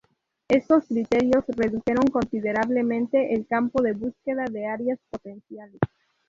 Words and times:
Estos 0.47 0.87
criterios 0.87 1.43
redujeron 1.49 2.07
considerablemente 2.07 3.35
el 3.35 3.45
campo 3.45 3.83
de 3.83 3.93
búsqueda 3.93 4.45
de 4.45 4.65
áreas 4.65 4.99
potenciales. 5.11 5.77